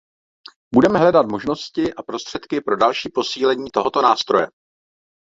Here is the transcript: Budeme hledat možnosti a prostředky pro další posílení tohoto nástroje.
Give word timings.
Budeme 0.75 0.99
hledat 0.99 1.25
možnosti 1.25 1.93
a 1.93 2.03
prostředky 2.03 2.61
pro 2.61 2.77
další 2.77 3.09
posílení 3.13 3.69
tohoto 3.73 4.01
nástroje. 4.01 4.47